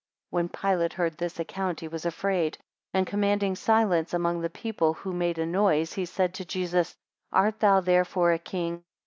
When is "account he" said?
1.39-1.87